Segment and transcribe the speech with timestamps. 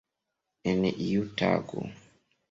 [0.71, 1.85] En iu tago.